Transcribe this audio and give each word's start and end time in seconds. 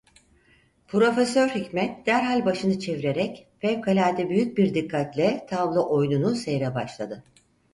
Profesör 0.87 1.47
Hikmet 1.49 2.05
derhal 2.07 2.45
başını 2.45 2.79
çevirerek 2.79 3.47
fevkalade 3.59 4.29
büyük 4.29 4.57
bir 4.57 4.73
dikkatle 4.73 5.45
tavla 5.49 5.87
oyununu 5.89 6.35
seyre 6.35 6.75
başladı. 6.75 7.23